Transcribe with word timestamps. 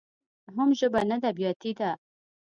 حم 0.55 0.69
ژبه 0.79 0.99
نده 1.09 1.29
بياتي 1.37 1.71
ده. 1.79 1.91